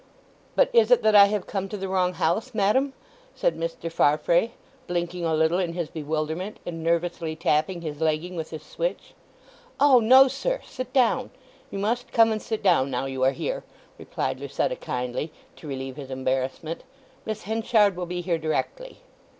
"But 0.55 0.71
is 0.73 0.89
it 0.89 1.03
that 1.03 1.13
I 1.13 1.25
have 1.25 1.45
come 1.45 1.69
to 1.69 1.77
the 1.77 1.87
wrong 1.87 2.13
house, 2.13 2.55
madam?" 2.55 2.93
said 3.35 3.55
Mr. 3.55 3.91
Farfrae, 3.91 4.53
blinking 4.87 5.25
a 5.25 5.35
little 5.35 5.59
in 5.59 5.73
his 5.73 5.89
bewilderment 5.91 6.57
and 6.65 6.83
nervously 6.83 7.35
tapping 7.35 7.81
his 7.81 8.01
legging 8.01 8.35
with 8.35 8.49
his 8.49 8.63
switch. 8.63 9.13
"O 9.79 9.99
no, 9.99 10.27
sir,—sit 10.27 10.91
down. 10.91 11.29
You 11.69 11.77
must 11.77 12.11
come 12.11 12.31
and 12.31 12.41
sit 12.41 12.63
down 12.63 12.89
now 12.89 13.05
you 13.05 13.21
are 13.23 13.29
here," 13.33 13.63
replied 13.99 14.39
Lucetta 14.39 14.75
kindly, 14.75 15.31
to 15.57 15.67
relieve 15.67 15.97
his 15.97 16.09
embarrassment. 16.09 16.83
"Miss 17.23 17.43
Henchard 17.43 17.95
will 17.95 18.07
be 18.07 18.21
here 18.21 18.39
directly." 18.39 19.01